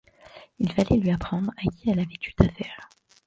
[0.57, 2.89] Il fallait lui apprendre à qui elle avait eu affaire!